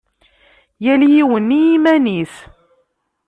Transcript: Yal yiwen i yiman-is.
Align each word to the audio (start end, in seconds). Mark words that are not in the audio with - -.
Yal 0.83 1.01
yiwen 1.13 1.49
i 1.57 1.59
yiman-is. 1.65 2.35